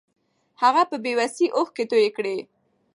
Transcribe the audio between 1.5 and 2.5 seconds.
اوښکې توې کړې.